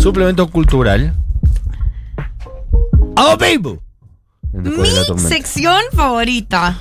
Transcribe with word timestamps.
Suplemento 0.00 0.50
cultural. 0.50 1.14
De 4.50 4.70
la 4.70 5.14
Mi 5.14 5.20
sección 5.20 5.82
favorita. 5.92 6.78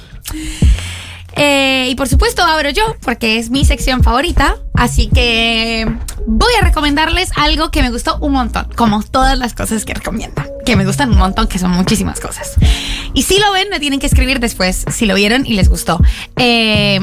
Eh, 1.36 1.90
y 1.90 1.96
por 1.96 2.08
supuesto 2.08 2.44
abro 2.44 2.70
yo, 2.70 2.96
porque 3.02 3.38
es 3.38 3.50
mi 3.50 3.66
sección 3.66 4.04
favorita. 4.04 4.55
Así 4.74 5.10
que 5.10 5.86
voy 6.26 6.54
a 6.61 6.63
recomendarles 6.63 7.32
algo 7.36 7.71
que 7.71 7.82
me 7.82 7.91
gustó 7.91 8.18
un 8.20 8.32
montón, 8.32 8.70
como 8.77 9.04
todas 9.04 9.38
las 9.38 9.54
cosas 9.54 9.83
que 9.83 9.93
recomiendo. 9.93 10.41
Que 10.65 10.77
me 10.77 10.86
gustan 10.86 11.11
un 11.11 11.17
montón, 11.17 11.47
que 11.47 11.59
son 11.59 11.71
muchísimas 11.71 12.21
cosas. 12.21 12.55
Y 13.13 13.23
si 13.23 13.38
lo 13.38 13.51
ven, 13.51 13.67
me 13.70 13.81
tienen 13.81 13.99
que 13.99 14.07
escribir 14.07 14.39
después, 14.39 14.86
si 14.89 15.05
lo 15.05 15.15
vieron 15.15 15.45
y 15.45 15.55
les 15.55 15.67
gustó. 15.67 15.99
Eh, 16.38 17.01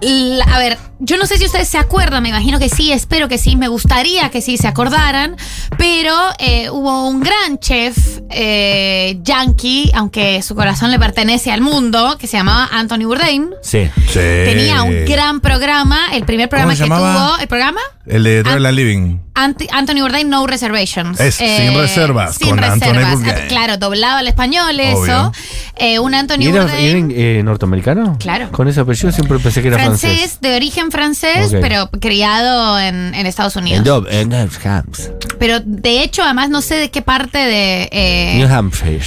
la- 0.00 0.44
a 0.44 0.58
ver, 0.58 0.78
yo 0.98 1.16
no 1.16 1.26
sé 1.26 1.38
si 1.38 1.44
ustedes 1.46 1.68
se 1.68 1.78
acuerdan, 1.78 2.22
me 2.22 2.28
imagino 2.30 2.58
que 2.58 2.68
sí, 2.68 2.92
espero 2.92 3.28
que 3.28 3.38
sí, 3.38 3.56
me 3.56 3.68
gustaría 3.68 4.28
que 4.30 4.40
sí 4.40 4.56
se 4.56 4.68
acordaran, 4.68 5.36
pero 5.76 6.14
eh, 6.38 6.70
hubo 6.70 7.06
un 7.08 7.20
gran 7.20 7.58
chef 7.58 7.96
eh, 8.30 9.18
yankee, 9.22 9.90
aunque 9.94 10.42
su 10.42 10.54
corazón 10.54 10.90
le 10.90 10.98
pertenece 10.98 11.50
al 11.52 11.60
mundo, 11.60 12.16
que 12.18 12.26
se 12.26 12.36
llamaba 12.36 12.68
Anthony 12.72 13.04
Bourdain. 13.06 13.50
Sí. 13.62 13.88
Sí. 14.08 14.14
Tenía 14.14 14.82
un 14.82 15.04
gran 15.04 15.40
programa, 15.40 15.98
el 16.12 16.24
primer 16.24 16.48
programa 16.48 16.74
se 16.76 16.84
que 16.84 16.88
llamaba? 16.88 17.14
tuvo, 17.28 17.38
el 17.42 17.48
programa 17.48 17.80
El 18.06 18.22
de 18.24 18.42
Drive 18.42 18.66
An- 18.68 18.74
Living. 18.76 19.18
Anti- 19.34 19.66
Anthony 19.72 20.00
Bourdain 20.00 20.28
No 20.28 20.46
Reservations. 20.46 21.18
Eh, 21.18 21.28
Es, 21.28 21.34
sin 21.36 21.74
reservas, 21.74 22.36
Sin 22.36 22.50
con 22.50 22.62
Anthony 22.62 22.92
reservas. 22.92 23.14
Bourdain. 23.22 23.48
Claro, 23.48 23.76
doblado 23.78 24.18
al 24.18 24.26
español 24.28 24.78
eso. 24.78 24.98
Obvio. 25.00 25.32
Eh, 25.76 25.98
un 25.98 26.14
Anthony 26.14 26.40
¿Y 26.40 26.46
era, 26.48 26.62
Bourdain. 26.62 27.10
y 27.10 27.14
era, 27.14 27.38
eh, 27.40 27.42
norteamericano? 27.42 28.16
Claro. 28.20 28.50
Con 28.52 28.68
ese 28.68 28.80
apellido 28.80 29.10
siempre 29.10 29.38
pensé 29.38 29.62
que 29.62 29.68
era 29.68 29.78
francés, 29.78 30.10
francés. 30.18 30.38
de 30.42 30.54
origen 30.56 30.90
francés, 30.92 31.52
Ok. 31.52 31.60
pero 31.62 31.90
criado 32.00 32.78
en, 32.78 33.14
en 33.14 33.26
Estados 33.26 33.56
En, 33.56 33.62
Unidos. 33.64 34.06
En 34.10 34.28
New 34.28 34.38
Hampshire. 34.38 35.14
Pero 35.38 35.60
de 35.60 36.02
hecho, 36.02 36.22
además, 36.22 36.50
no 36.50 36.60
sé 36.60 36.74
de 36.76 36.90
qué 36.90 37.00
parte 37.02 37.38
de. 37.38 37.88
eh, 37.90 38.34
New 38.36 38.52
Hampshire. 38.54 39.00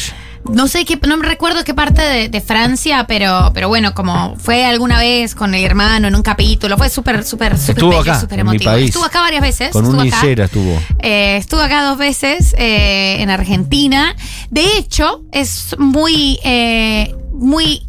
No 0.50 0.67
sé 0.67 0.86
qué, 0.86 1.00
no 1.08 1.17
me 1.17 1.26
recuerdo 1.28 1.64
qué 1.64 1.73
parte 1.73 2.02
de, 2.02 2.30
de 2.30 2.42
Francia, 2.42 3.06
pero, 3.08 3.52
pero 3.53 3.67
bueno, 3.67 3.94
como 3.94 4.36
fue 4.38 4.66
alguna 4.66 5.00
vez 5.00 5.36
con 5.36 5.53
el 5.53 5.64
hermano 5.64 6.08
en 6.08 6.16
un 6.16 6.22
capítulo, 6.23 6.78
fue 6.78 6.90
súper, 6.90 7.23
súper, 7.23 7.58
súper 7.58 7.76
Estuvo 7.76 7.90
bello, 7.90 8.02
acá, 8.02 8.20
súper 8.20 8.40
en 8.40 8.45
mi 8.45 8.52
emotivo. 8.52 8.72
país. 8.72 8.86
Estuvo 8.88 9.06
acá 9.06 9.22
varias 9.22 9.42
veces. 9.42 9.72
Con 9.72 9.86
estuvo 9.86 10.02
un 10.02 10.08
acá. 10.08 10.44
Estuvo. 10.44 10.81
Eh, 11.00 11.38
estuvo 11.38 11.62
acá 11.62 11.84
dos 11.84 11.98
veces 11.98 12.56
eh, 12.58 13.18
en 13.22 13.30
Argentina. 13.30 14.16
De 14.50 14.78
hecho, 14.78 15.23
es 15.31 15.75
muy, 15.78 16.40
eh, 16.44 17.16
muy 17.34 17.84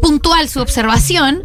puntual 0.00 0.48
su 0.48 0.60
observación, 0.60 1.42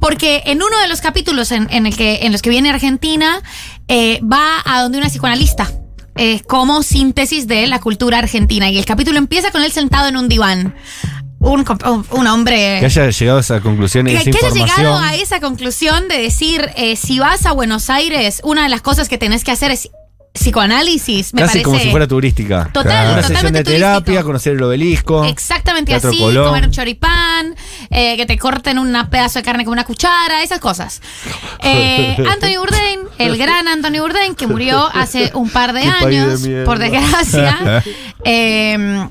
porque 0.00 0.42
en 0.46 0.62
uno 0.62 0.78
de 0.80 0.88
los 0.88 1.00
capítulos 1.00 1.52
en, 1.52 1.66
en 1.70 1.86
el 1.86 1.96
que, 1.96 2.20
en 2.22 2.32
los 2.32 2.40
que 2.42 2.50
viene 2.50 2.70
Argentina, 2.70 3.42
eh, 3.88 4.20
va 4.22 4.62
a 4.64 4.82
donde 4.82 4.98
una 4.98 5.08
psicoanalista. 5.08 5.70
Eh, 6.18 6.40
como 6.46 6.82
síntesis 6.82 7.46
de 7.46 7.66
la 7.66 7.80
cultura 7.80 8.18
argentina. 8.18 8.68
Y 8.70 8.78
el 8.78 8.84
capítulo 8.84 9.18
empieza 9.18 9.50
con 9.50 9.62
él 9.62 9.72
sentado 9.72 10.08
en 10.08 10.16
un 10.16 10.28
diván. 10.28 10.74
Un, 11.40 11.64
un 12.10 12.26
hombre 12.26 12.78
Que 12.80 12.86
haya 12.86 13.10
llegado 13.10 13.38
a 13.38 13.40
esa 13.40 13.60
conclusión 13.60 14.08
y 14.08 14.10
que, 14.10 14.30
esa 14.30 14.30
que 14.32 14.46
haya 14.46 14.66
llegado 14.66 14.98
a 14.98 15.14
esa 15.14 15.38
conclusión 15.40 16.08
de 16.08 16.18
decir, 16.20 16.68
eh, 16.74 16.96
si 16.96 17.20
vas 17.20 17.46
a 17.46 17.52
Buenos 17.52 17.90
Aires, 17.90 18.40
una 18.42 18.64
de 18.64 18.68
las 18.68 18.82
cosas 18.82 19.08
que 19.08 19.18
tenés 19.18 19.44
que 19.44 19.52
hacer 19.52 19.70
es 19.70 19.88
psicoanálisis. 20.34 21.34
Me 21.34 21.42
Casi 21.42 21.50
parece 21.50 21.64
como 21.64 21.78
si 21.78 21.90
fuera 21.90 22.06
turística. 22.06 22.70
Total, 22.72 22.82
Claro. 22.82 23.12
Una 23.12 23.22
sesión 23.22 23.36
totalmente 23.36 23.70
de 23.70 23.76
terapia, 23.76 24.00
turístico. 24.00 24.26
conocer 24.26 24.52
el 24.54 24.62
obelisco. 24.62 25.24
Exactamente 25.24 25.94
así, 25.94 26.18
Colón. 26.18 26.46
comer 26.46 26.64
un 26.64 26.70
choripán, 26.70 27.17
eh, 27.90 28.16
que 28.16 28.26
te 28.26 28.38
corten 28.38 28.78
un 28.78 28.96
pedazo 29.10 29.38
de 29.38 29.42
carne 29.44 29.64
con 29.64 29.72
una 29.72 29.84
cuchara, 29.84 30.42
esas 30.42 30.60
cosas. 30.60 31.00
Eh, 31.62 32.16
Anthony 32.30 32.58
Bourdain, 32.58 33.00
el 33.18 33.36
gran 33.36 33.68
Anthony 33.68 34.00
Bourdain, 34.00 34.34
que 34.34 34.46
murió 34.46 34.88
hace 34.92 35.30
un 35.34 35.50
par 35.50 35.72
de 35.72 35.82
años, 35.82 36.42
por 36.64 36.78
desgracia. 36.78 37.82
eh, 38.24 39.08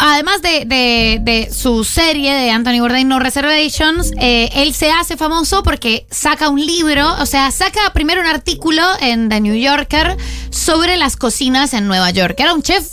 Además 0.00 0.40
de, 0.40 0.64
de- 0.64 1.18
de 1.20 1.52
su 1.52 1.84
serie 1.84 2.32
de 2.32 2.50
Anthony 2.50 2.80
Bourdain 2.80 3.06
No 3.06 3.18
Reservations, 3.18 4.10
eh, 4.18 4.48
él 4.54 4.72
se 4.72 4.90
hace 4.90 5.18
famoso 5.18 5.62
porque 5.62 6.06
saca 6.10 6.48
un 6.48 6.64
libro, 6.64 7.14
o 7.20 7.26
sea, 7.26 7.50
saca 7.50 7.92
primero 7.92 8.22
un 8.22 8.26
artículo 8.26 8.82
en 9.00 9.28
The 9.28 9.40
New 9.40 9.54
Yorker 9.54 10.16
sobre 10.50 10.96
las 10.96 11.16
cocinas 11.16 11.74
en 11.74 11.86
Nueva 11.88 12.10
York. 12.10 12.36
Era 12.40 12.54
un 12.54 12.62
chef 12.62 12.86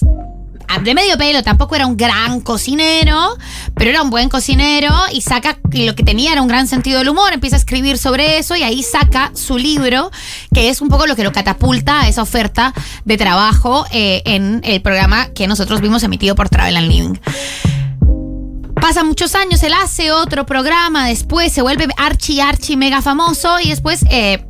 de 0.78 0.94
medio 0.94 1.18
pelo, 1.18 1.42
tampoco 1.44 1.76
era 1.76 1.88
un 1.88 1.98
gran 1.98 2.42
cocinero, 2.42 3.38
pero 3.76 3.90
era 3.90 4.02
un 4.02 4.10
buen 4.10 4.30
cocinero 4.30 4.94
y 5.12 5.22
saca, 5.22 5.58
lo 5.72 5.96
que 5.96 6.04
tenía 6.04 6.32
era 6.32 6.42
un 6.42 6.48
gran 6.48 6.68
sentido 6.68 7.00
del 7.00 7.10
humor, 7.10 7.34
empieza 7.34 7.56
a 7.56 7.60
escribir 7.60 7.98
sobre 7.98 8.38
eso 8.38 8.56
y 8.56 8.64
ahí 8.64 8.84
saca 8.84 9.32
su 9.34 9.58
libro, 9.58 10.12
que 10.54 10.70
es 10.70 10.82
un 10.82 10.90
poco 10.90 11.08
lo 11.08 11.16
que 11.16 11.24
lo 11.24 11.32
catapulta 11.32 12.02
a 12.02 12.08
esa 12.08 12.22
oferta 12.22 12.74
de 13.04 13.18
trabajo 13.18 13.86
eh, 13.92 14.22
en 14.26 14.62
el 14.64 14.82
programa 14.82 15.30
que 15.34 15.48
nosotros 15.48 15.82
vimos 15.82 16.04
emitido 16.04 16.36
por 16.36 16.50
Travel 16.50 16.78
and 16.78 16.88
Living. 16.88 17.20
Pasan 18.80 19.08
muchos 19.08 19.36
años, 19.36 19.62
él 19.64 19.74
hace 19.74 20.12
otro 20.12 20.46
programa, 20.46 21.08
después 21.08 21.52
se 21.52 21.62
vuelve 21.62 21.88
archi, 21.98 22.40
archi, 22.40 22.78
mega 22.78 23.02
famoso 23.02 23.60
y 23.60 23.70
después 23.70 24.06
eh, 24.10 24.46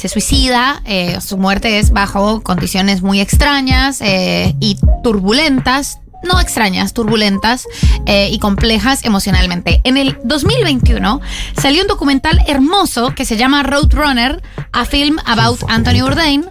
se 0.00 0.08
suicida. 0.08 0.80
eh, 0.86 1.20
su 1.20 1.36
muerte 1.36 1.78
es 1.78 1.90
bajo 1.90 2.40
condiciones 2.42 3.02
muy 3.02 3.20
extrañas 3.20 4.00
eh, 4.00 4.54
y 4.58 4.78
turbulentas. 5.02 5.98
No 6.22 6.40
extrañas, 6.40 6.92
turbulentas 6.92 7.66
eh, 8.06 8.28
y 8.30 8.38
complejas 8.38 9.04
emocionalmente. 9.04 9.80
En 9.84 9.96
el 9.96 10.18
2021 10.24 11.20
salió 11.58 11.82
un 11.82 11.88
documental 11.88 12.42
hermoso 12.46 13.14
que 13.14 13.24
se 13.24 13.36
llama 13.36 13.62
Roadrunner, 13.62 14.42
a 14.72 14.84
film 14.84 15.18
about 15.26 15.60
Anthony 15.68 16.02
Bourdain. 16.02 16.46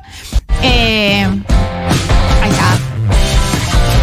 Ahí 0.62 1.30
está 2.50 2.78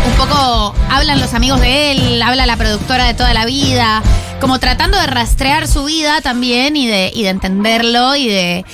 un 0.06 0.12
poco 0.16 0.74
hablan 0.90 1.20
los 1.20 1.34
amigos 1.34 1.60
de 1.60 1.92
él, 1.92 2.22
habla 2.22 2.46
la 2.46 2.56
productora 2.56 3.04
de 3.04 3.14
toda 3.14 3.34
la 3.34 3.44
vida, 3.44 4.02
como 4.40 4.60
tratando 4.60 4.98
de 4.98 5.06
rastrear 5.06 5.66
su 5.66 5.84
vida 5.84 6.20
también 6.20 6.76
y 6.76 6.86
de, 6.86 7.10
y 7.12 7.24
de 7.24 7.28
entenderlo 7.30 8.14
y 8.14 8.28
de, 8.28 8.64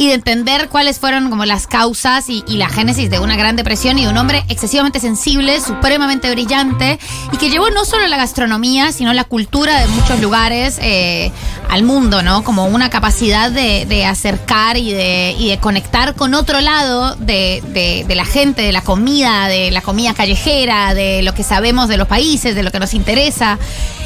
y 0.00 0.08
de 0.08 0.14
entender 0.14 0.70
cuáles 0.70 0.98
fueron 0.98 1.28
como 1.28 1.44
las 1.44 1.66
causas 1.66 2.30
y, 2.30 2.42
y 2.48 2.56
la 2.56 2.70
génesis 2.70 3.10
de 3.10 3.18
una 3.18 3.36
gran 3.36 3.54
depresión 3.54 3.98
y 3.98 4.04
de 4.04 4.08
un 4.08 4.16
hombre 4.16 4.46
excesivamente 4.48 4.98
sensible, 4.98 5.60
supremamente 5.60 6.30
brillante 6.30 6.98
y 7.30 7.36
que 7.36 7.50
llevó 7.50 7.68
no 7.68 7.84
solo 7.84 8.06
la 8.06 8.16
gastronomía, 8.16 8.92
sino 8.92 9.12
la 9.12 9.24
cultura 9.24 9.78
de 9.78 9.88
muchos 9.88 10.18
lugares 10.18 10.78
eh, 10.80 11.30
al 11.68 11.82
mundo, 11.82 12.22
¿no? 12.22 12.42
Como 12.44 12.64
una 12.64 12.88
capacidad 12.88 13.50
de, 13.50 14.06
acercar 14.06 14.78
y 14.78 14.90
de, 14.90 15.36
y 15.38 15.50
de 15.50 15.58
conectar 15.58 16.14
con 16.14 16.32
otro 16.32 16.62
lado 16.62 17.14
de 17.16 18.06
la 18.08 18.24
gente, 18.24 18.62
de 18.62 18.72
la 18.72 18.80
comida, 18.80 19.48
de 19.48 19.70
la 19.70 19.82
comida 19.82 20.14
callejera, 20.14 20.94
de 20.94 21.20
lo 21.20 21.34
que 21.34 21.42
sabemos 21.42 21.88
de 21.88 21.98
los 21.98 22.08
países, 22.08 22.54
de 22.54 22.62
lo 22.62 22.72
que 22.72 22.80
nos 22.80 22.94
interesa. 22.94 23.58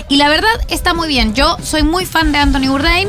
Y 0.08 0.16
la 0.16 0.28
verdad 0.28 0.50
está 0.68 0.92
muy 0.94 1.08
bien. 1.08 1.34
Yo 1.34 1.56
soy 1.62 1.82
muy 1.82 2.04
fan 2.06 2.30
de 2.32 2.38
Anthony 2.38 2.68
Bourdain. 2.68 3.08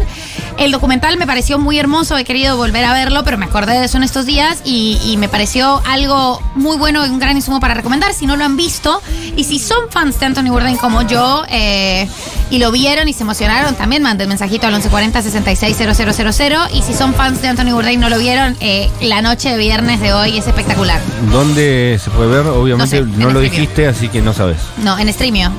El 0.57 0.71
documental 0.71 1.17
me 1.17 1.27
pareció 1.27 1.59
muy 1.59 1.77
hermoso, 1.77 2.17
he 2.17 2.23
querido 2.23 2.55
volver 2.55 2.85
a 2.85 2.93
verlo, 2.93 3.25
pero 3.25 3.37
me 3.37 3.43
acordé 3.45 3.73
de 3.77 3.85
eso 3.85 3.97
en 3.97 4.03
estos 4.03 4.25
días 4.25 4.59
y, 4.63 4.97
y 5.03 5.17
me 5.17 5.27
pareció 5.27 5.81
algo 5.85 6.41
muy 6.55 6.77
bueno 6.77 7.05
y 7.05 7.09
un 7.09 7.19
gran 7.19 7.35
insumo 7.35 7.59
para 7.59 7.73
recomendar 7.73 8.13
si 8.13 8.25
no 8.25 8.37
lo 8.37 8.45
han 8.45 8.55
visto. 8.55 9.01
Y 9.35 9.43
si 9.43 9.59
son 9.59 9.89
fans 9.89 10.17
de 10.21 10.27
Anthony 10.27 10.49
Bourdain 10.51 10.77
como 10.77 11.01
yo 11.01 11.43
eh, 11.49 12.07
y 12.49 12.59
lo 12.59 12.71
vieron 12.71 13.09
y 13.09 13.13
se 13.13 13.23
emocionaron, 13.23 13.75
también 13.75 14.01
manden 14.01 14.29
mensajito 14.29 14.65
al 14.65 14.71
1140 14.73 15.21
660000 15.21 16.57
Y 16.73 16.81
si 16.83 16.93
son 16.93 17.13
fans 17.13 17.41
de 17.41 17.49
Anthony 17.49 17.71
Bourdain 17.73 17.99
y 17.99 18.01
no 18.01 18.07
lo 18.09 18.17
vieron, 18.17 18.55
eh, 18.61 18.89
la 19.01 19.21
noche 19.21 19.49
de 19.49 19.57
viernes 19.57 19.99
de 19.99 20.13
hoy 20.13 20.37
es 20.37 20.47
espectacular. 20.47 21.01
¿Dónde 21.33 21.99
se 22.01 22.09
puede 22.11 22.29
ver? 22.29 22.47
Obviamente 22.47 23.01
No 23.01 23.05
sé, 23.05 23.09
lo 23.11 23.13
Streamio. 23.17 23.39
dijiste, 23.41 23.87
así 23.87 24.07
que 24.07 24.21
no 24.21 24.33
sabes. 24.33 24.57
No, 24.81 24.97
en 24.97 25.11
streamio. 25.11 25.51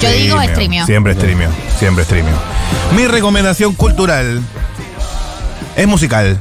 Yo 0.00 0.10
digo 0.10 0.42
streamio. 0.42 0.86
Siempre 0.86 1.14
streamio. 1.14 1.48
Siempre 1.78 2.04
streamio. 2.04 2.34
Mi 2.96 3.06
recomendación 3.06 3.74
cultural 3.74 4.40
es 5.76 5.86
musical. 5.86 6.40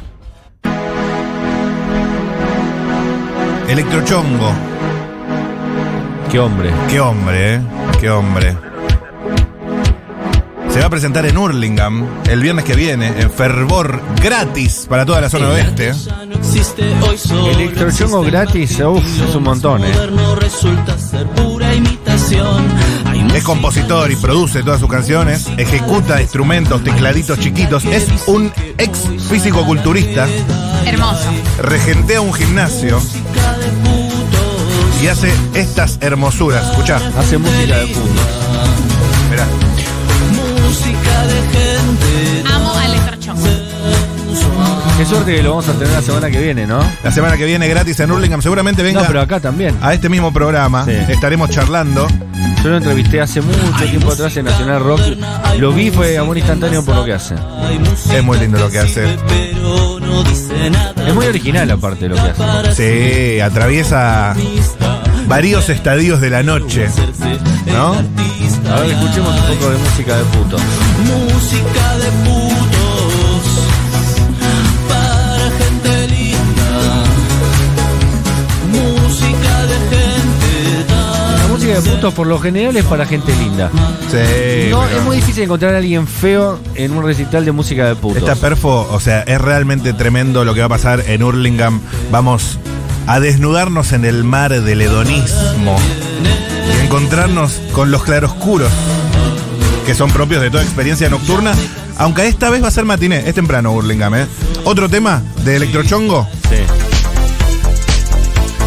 Electrochongo. 3.67 4.51
Qué 6.31 6.39
hombre. 6.39 6.71
Qué 6.89 6.99
hombre, 6.99 7.55
¿eh? 7.55 7.61
Qué 7.99 8.09
hombre. 8.09 8.55
Se 10.71 10.79
va 10.79 10.85
a 10.85 10.89
presentar 10.89 11.25
en 11.25 11.37
Hurlingham 11.37 12.07
el 12.29 12.41
viernes 12.41 12.63
que 12.63 12.75
viene, 12.75 13.07
en 13.19 13.31
Fervor, 13.31 14.01
gratis 14.21 14.85
para 14.87 15.05
toda 15.05 15.19
la 15.21 15.29
zona 15.29 15.49
oeste. 15.49 15.93
Electrochongo 17.51 18.21
gratis, 18.21 18.79
uf, 18.79 19.03
es 19.03 19.35
un 19.35 19.43
montón, 19.43 19.83
eh. 19.83 19.91
Es 23.35 23.43
compositor 23.43 24.11
y 24.11 24.15
produce 24.15 24.63
todas 24.63 24.79
sus 24.79 24.89
canciones, 24.89 25.47
ejecuta 25.57 26.21
instrumentos, 26.21 26.83
tecladitos 26.83 27.39
chiquitos, 27.39 27.85
es 27.85 28.07
un 28.27 28.51
ex 28.77 28.99
físico-culturista, 29.29 30.27
Hermoso. 30.85 31.29
regentea 31.61 32.21
un 32.21 32.33
gimnasio 32.33 33.01
y 35.01 35.07
hace 35.07 35.31
estas 35.53 35.97
hermosuras. 36.01 36.69
Escuchá, 36.71 36.97
Hace 37.17 37.37
música 37.37 37.77
de 37.77 37.87
punta. 37.87 38.21
mirá. 39.31 39.47
Suerte 45.09 45.35
que 45.35 45.43
lo 45.43 45.49
vamos 45.49 45.67
a 45.67 45.73
tener 45.73 45.89
la 45.89 46.01
semana 46.01 46.29
que 46.29 46.39
viene, 46.39 46.67
¿no? 46.67 46.79
La 47.03 47.11
semana 47.11 47.35
que 47.37 47.45
viene 47.45 47.67
gratis 47.67 47.99
en 47.99 48.11
Hurlingham. 48.11 48.41
Seguramente 48.41 48.83
venga 48.83 49.01
No, 49.01 49.07
pero 49.07 49.21
acá 49.21 49.39
también. 49.39 49.75
a 49.81 49.93
este 49.93 50.07
mismo 50.09 50.31
programa. 50.31 50.85
Sí. 50.85 50.91
Estaremos 51.09 51.49
charlando. 51.49 52.07
Yo 52.63 52.69
lo 52.69 52.77
entrevisté 52.77 53.21
hace 53.21 53.41
mucho 53.41 53.85
tiempo 53.89 54.11
atrás 54.11 54.35
en 54.37 54.45
Nacional 54.45 54.83
Rock. 54.83 55.01
Lo 55.57 55.71
vi, 55.71 55.89
fue 55.91 56.17
amor 56.17 56.37
instantáneo 56.37 56.83
por 56.83 56.95
lo 56.95 57.05
que 57.05 57.13
hace. 57.13 57.35
Es 58.13 58.23
muy 58.23 58.37
lindo 58.37 58.59
lo 58.59 58.69
que 58.69 58.79
hace. 58.79 59.17
Pero 59.27 59.99
no 59.99 60.23
dice 60.23 60.69
nada. 60.69 60.93
Es 61.07 61.13
muy 61.15 61.25
original 61.25 61.71
aparte 61.71 62.07
de 62.07 62.09
lo 62.09 62.15
que 62.15 62.29
hace. 62.31 63.33
Sí, 63.35 63.39
atraviesa 63.39 64.35
varios 65.27 65.69
estadios 65.69 66.21
de 66.21 66.29
la 66.29 66.43
noche. 66.43 66.87
¿No? 67.67 67.93
A 67.93 68.79
ver, 68.81 68.91
escuchemos 68.91 69.33
un 69.35 69.55
poco 69.55 69.69
de 69.71 69.77
música 69.77 70.17
de 70.17 70.23
puto. 70.25 70.57
Música 71.05 71.97
de 71.97 72.11
putos 72.29 72.68
música 81.69 81.89
de 81.89 81.95
puto 81.95 82.11
por 82.11 82.27
lo 82.27 82.39
general 82.39 82.75
es 82.75 82.85
para 82.85 83.05
gente 83.05 83.35
linda. 83.35 83.69
Sí. 84.09 84.69
No, 84.69 84.81
pero 84.81 84.97
es 84.99 85.03
muy 85.03 85.15
difícil 85.17 85.43
encontrar 85.43 85.75
a 85.75 85.77
alguien 85.77 86.07
feo 86.07 86.59
en 86.75 86.91
un 86.91 87.03
recital 87.03 87.45
de 87.45 87.51
música 87.51 87.85
de 87.85 87.95
putos. 87.95 88.17
Esta 88.17 88.35
perfo, 88.35 88.87
o 88.91 88.99
sea, 88.99 89.21
es 89.21 89.39
realmente 89.39 89.93
tremendo 89.93 90.43
lo 90.45 90.53
que 90.53 90.61
va 90.61 90.65
a 90.65 90.69
pasar 90.69 91.03
en 91.07 91.21
Hurlingham. 91.23 91.79
Vamos 92.11 92.57
a 93.07 93.19
desnudarnos 93.19 93.91
en 93.93 94.05
el 94.05 94.23
mar 94.23 94.51
del 94.61 94.81
hedonismo 94.81 95.77
y 96.77 96.85
encontrarnos 96.85 97.59
con 97.71 97.91
los 97.91 98.03
claroscuros 98.03 98.71
que 99.85 99.93
son 99.95 100.11
propios 100.11 100.41
de 100.41 100.49
toda 100.51 100.63
experiencia 100.63 101.09
nocturna. 101.09 101.53
Aunque 101.97 102.27
esta 102.27 102.49
vez 102.49 102.63
va 102.63 102.69
a 102.69 102.71
ser 102.71 102.85
matiné, 102.85 103.27
es 103.27 103.35
temprano 103.35 103.71
Hurlingham, 103.73 104.15
¿eh? 104.15 104.27
Otro 104.63 104.87
tema 104.89 105.21
de 105.43 105.57
Electrochongo, 105.57 106.27
Sí. 106.49 106.57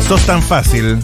sos 0.07 0.21
tan 0.27 0.43
fácil. 0.43 0.99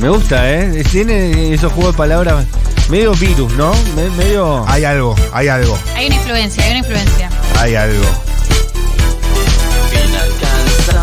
Me 0.00 0.08
gusta, 0.08 0.50
¿eh? 0.52 0.82
Tiene 0.90 1.54
esos 1.54 1.72
juegos 1.72 1.94
de 1.94 1.98
palabras 1.98 2.44
medio 2.88 3.12
virus, 3.14 3.52
¿no? 3.54 3.72
Me- 3.94 4.10
medio... 4.10 4.64
Hay 4.68 4.84
algo, 4.84 5.14
hay 5.32 5.46
algo, 5.48 5.78
Hay 5.94 6.06
una 6.06 6.16
influencia, 6.16 6.64
hay 6.64 6.70
una 6.70 6.78
influencia. 6.80 7.30
hay 7.58 7.74
algo. 7.76 8.04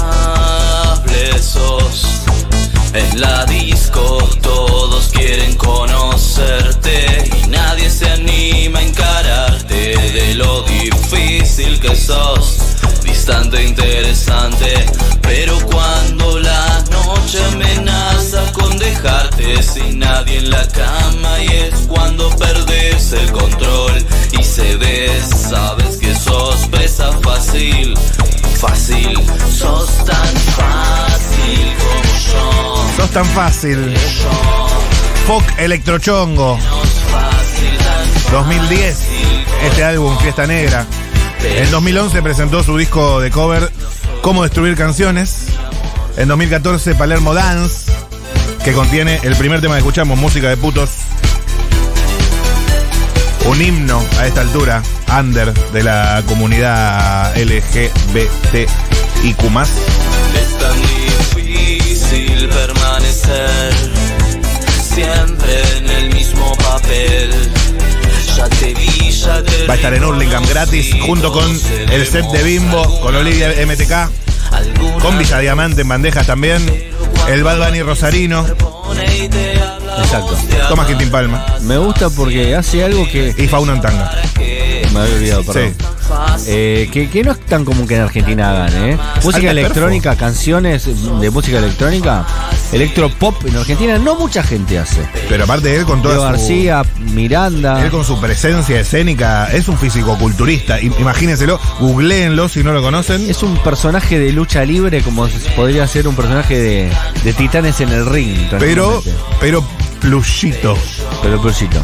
inalcanzable 0.09 1.39
sos. 1.41 2.05
En 2.93 3.21
la 3.21 3.45
disco 3.45 4.17
todos 4.41 5.09
quieren 5.09 5.55
conocerte 5.55 7.29
y 7.43 7.47
nadie 7.47 7.89
se 7.89 8.09
anima 8.09 8.79
a 8.79 8.83
encararte 8.83 9.95
de 10.11 10.33
lo 10.35 10.63
difícil 10.63 11.79
que 11.79 11.95
sos. 11.95 12.57
Distante, 13.03 13.63
interesante, 13.63 14.85
pero 15.21 15.57
cuando 15.67 16.39
la 16.39 16.83
noche 16.91 17.37
con 17.39 17.61
sin 19.63 19.99
nadie 19.99 20.37
en 20.37 20.49
la 20.49 20.67
cama 20.67 21.39
y 21.41 21.47
es 21.47 21.75
cuando 21.87 22.29
perdes 22.37 23.11
el 23.13 23.31
control 23.31 24.05
y 24.31 24.43
cedes, 24.43 25.29
sabes 25.49 25.97
que 25.97 26.15
sos 26.15 26.67
presa 26.67 27.11
fácil, 27.23 27.93
fácil, 28.59 29.19
sos 29.51 30.05
tan 30.05 30.27
fácil 30.55 31.75
como 31.77 32.03
yo. 32.31 32.95
Sos 32.97 33.09
tan 33.11 33.25
fácil. 33.25 33.93
Fuck 35.27 35.43
Electrochongo, 35.59 36.57
Sos 36.57 36.89
fácil, 37.11 37.77
tan 37.77 38.31
2010, 38.31 38.97
este 39.65 39.83
álbum, 39.83 40.17
Fiesta 40.19 40.47
Negra. 40.47 40.85
En 41.43 41.71
2011 41.71 42.21
presentó 42.21 42.63
su 42.63 42.77
disco 42.77 43.21
de 43.21 43.31
cover 43.31 43.71
Cómo 44.21 44.43
destruir 44.43 44.75
canciones. 44.75 45.47
En 46.17 46.27
2014 46.27 46.95
Palermo 46.95 47.33
Dance, 47.33 47.91
que 48.69 48.75
contiene 48.75 49.19
el 49.23 49.35
primer 49.35 49.61
tema 49.61 49.73
que 49.73 49.79
escuchamos, 49.79 50.19
música 50.19 50.47
de 50.47 50.55
putos. 50.55 50.91
Un 53.45 53.59
himno 53.59 53.99
a 54.19 54.27
esta 54.27 54.41
altura, 54.41 54.83
under 55.17 55.51
de 55.71 55.81
la 55.81 56.21
comunidad 56.27 57.35
LGBTIQ+. 57.35 58.69
Es 60.35 60.57
tan 60.59 60.81
difícil 61.35 62.47
permanecer 62.47 63.73
siempre 64.83 65.77
en 65.77 65.89
el 65.89 66.13
mismo 66.13 66.55
papel. 66.57 67.31
Ya 68.37 68.49
te 68.49 68.73
vi, 68.75 69.09
ya 69.09 69.41
te 69.41 69.65
Va 69.65 69.73
a 69.73 69.77
estar 69.77 69.95
en 69.95 70.05
Hurlingham 70.05 70.45
gratis, 70.45 70.95
junto 71.07 71.31
con 71.31 71.59
el 71.91 72.05
set 72.05 72.25
de 72.25 72.43
Bimbo, 72.43 72.99
con 73.01 73.15
Olivia 73.15 73.49
MTK, 73.65 75.01
con 75.01 75.17
Villa 75.17 75.39
Diamante 75.39 75.81
en 75.81 75.87
bandejas 75.87 76.27
también, 76.27 76.63
el 77.29 77.43
Bad 77.43 77.65
Bunny 77.65 77.81
Rosarino, 77.83 78.45
Exacto. 79.99 80.35
Tomás 80.69 80.87
Quintín 80.87 81.11
Palma 81.11 81.45
Me 81.61 81.77
gusta 81.77 82.09
porque 82.09 82.55
hace 82.55 82.83
algo 82.83 83.07
que... 83.07 83.35
y 83.37 83.47
Fauna 83.47 83.73
en 83.73 83.81
Tanga. 83.81 84.11
Me 84.93 84.99
había 84.99 85.15
olvidado, 85.15 85.43
perdón. 85.43 85.75
Sí. 85.77 85.85
Eh, 86.47 86.89
que, 86.91 87.09
que 87.09 87.23
no 87.23 87.31
es 87.31 87.39
tan 87.41 87.65
común 87.65 87.87
que 87.87 87.95
en 87.95 88.01
Argentina 88.01 88.51
hagan, 88.51 88.83
¿eh? 88.83 88.97
Música 89.23 89.51
electrónica, 89.51 90.15
canciones 90.15 90.85
de 90.85 91.29
música 91.29 91.57
electrónica, 91.59 92.25
electropop 92.71 93.45
en 93.45 93.57
Argentina 93.57 93.97
no 93.97 94.15
mucha 94.15 94.43
gente 94.43 94.79
hace. 94.79 95.01
Pero 95.27 95.43
aparte 95.43 95.75
él 95.75 95.85
con 95.85 96.01
su, 96.01 96.09
García, 96.09 96.83
Miranda. 97.13 97.83
él 97.83 97.91
con 97.91 98.03
su 98.03 98.19
presencia 98.19 98.79
escénica 98.79 99.51
es 99.51 99.67
un 99.67 99.77
físico-culturista. 99.77 100.79
Imagínenselo, 100.81 101.59
googleenlo 101.79 102.49
si 102.49 102.63
no 102.63 102.71
lo 102.73 102.81
conocen. 102.81 103.29
Es 103.29 103.43
un 103.43 103.57
personaje 103.57 104.19
de 104.19 104.31
lucha 104.31 104.63
libre 104.65 105.01
como 105.01 105.27
podría 105.55 105.87
ser 105.87 106.07
un 106.07 106.15
personaje 106.15 106.59
de, 106.59 106.91
de 107.23 107.33
titanes 107.33 107.81
en 107.81 107.89
el 107.89 108.05
ring. 108.05 108.37
Pero, 108.59 109.03
pero 109.39 109.63
plusito. 109.99 110.77
Pero 111.21 111.41
plusito. 111.41 111.81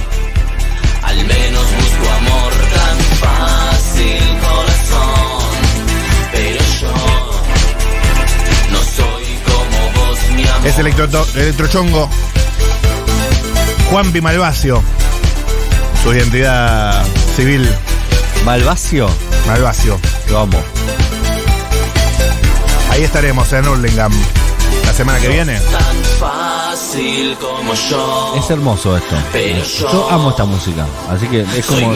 Es 10.65 10.79
electro, 10.79 11.07
electrochongo. 11.35 12.09
Juan 13.91 14.11
Malvacio. 14.21 14.81
Su 16.03 16.11
identidad 16.13 17.05
civil, 17.35 17.67
Malvacio, 18.43 19.07
Malvacio. 19.47 19.99
lo 20.29 20.39
amo. 20.39 20.57
Ahí 22.91 23.03
estaremos 23.03 23.51
en 23.53 23.67
Hurlingham 23.67 24.11
la 24.85 24.93
semana 24.93 25.19
que 25.19 25.27
viene. 25.27 25.59
Tan 25.59 26.03
fácil 26.19 27.37
como 27.39 27.73
yo. 27.73 28.35
Es 28.37 28.49
hermoso 28.49 28.97
esto. 28.97 29.15
Pero 29.31 29.63
yo 29.63 29.91
Yo 29.91 30.09
amo 30.11 30.31
esta 30.31 30.45
música. 30.45 30.85
Así 31.09 31.27
que 31.27 31.41
es 31.41 31.65
como. 31.65 31.93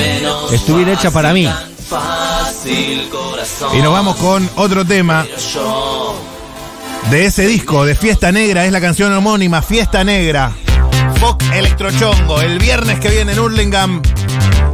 Estuviera 0.51 0.93
hecha 0.93 1.09
para 1.09 1.33
mí. 1.33 1.45
Tan 1.45 1.71
fácil, 1.89 3.09
corazón. 3.09 3.77
Y 3.77 3.81
nos 3.81 3.93
vamos 3.93 4.15
con 4.17 4.47
otro 4.55 4.85
tema 4.85 5.25
Yo 5.53 6.28
de 7.12 7.25
ese 7.25 7.48
disco 7.48 7.86
de 7.86 7.96
Fiesta 7.96 8.32
Negra. 8.32 8.65
Es 8.65 8.72
la 8.72 8.82
canción 8.82 9.13
homónima 9.13 9.62
Fiesta 9.62 10.03
Negra. 10.03 10.51
Fuck 11.20 11.41
Electrochongo. 11.53 12.41
El 12.41 12.60
viernes 12.60 13.00
que 13.00 13.10
viene 13.10 13.34
en 13.34 13.39
Hurlingham. 13.39 14.01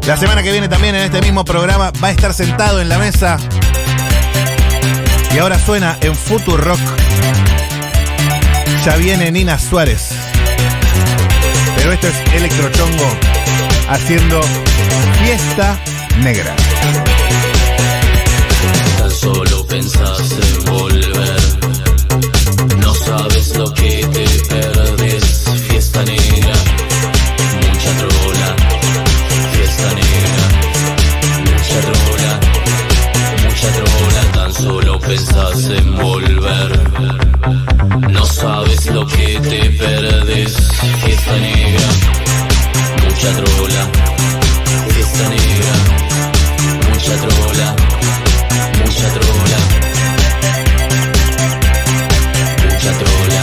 La 0.05 0.17
semana 0.17 0.43
que 0.43 0.51
viene 0.51 0.67
también 0.67 0.95
en 0.95 1.01
este 1.01 1.21
mismo 1.21 1.45
programa 1.45 1.91
va 2.03 2.09
a 2.09 2.11
estar 2.11 2.33
sentado 2.33 2.81
en 2.81 2.89
la 2.89 2.99
mesa. 2.99 3.37
Y 5.33 5.37
ahora 5.39 5.57
suena 5.59 5.97
en 6.01 6.15
Futurock. 6.15 6.79
Ya 8.85 8.95
viene 8.97 9.31
Nina 9.31 9.57
Suárez. 9.57 10.09
Pero 11.77 11.91
esto 11.91 12.07
es 12.07 12.33
Electrochongo 12.33 13.17
haciendo 13.89 14.41
Fiesta 15.19 15.79
Negra. 16.19 16.55
Pensás 35.55 35.69
en 35.69 35.95
volver. 35.97 36.71
No 38.09 38.25
sabes 38.25 38.85
lo 38.87 39.05
que 39.07 39.39
te 39.39 39.69
perdes. 39.71 40.53
Fiesta 41.03 41.37
negra, 41.37 41.87
mucha 43.03 43.31
trola. 43.33 43.91
Fiesta 44.89 45.29
negra, 45.29 45.73
mucha 46.89 47.15
trola. 47.23 47.75
Mucha 48.83 49.07
trola. 49.15 49.59
Mucha 52.63 52.91
trola. 52.99 53.41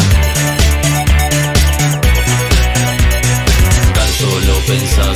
Tan 3.95 4.11
solo 4.19 4.55
pensás 4.67 5.12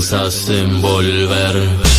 pensás 0.00 0.48
en 0.48 0.80
volver. 0.80 1.89